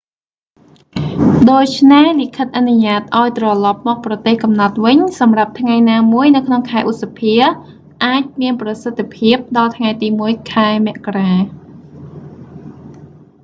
[1.51, 7.33] ដូច្នេះ លិខិតអនុញ្ញាតិឱ្យត្រឡប់មកប្រទេសកំណើតវិញ សម្រាប់ថ្ងៃណាមួយនៅក្នុងខែឧសភា
[8.05, 11.33] អាចមានប្រសិទ្ធភាពដល់ថ្ងៃទី 1 ខែមករា